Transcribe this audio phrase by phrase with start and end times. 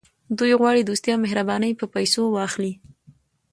[0.37, 2.73] دوی غواړي دوستي او مهرباني په پیسو واخلي.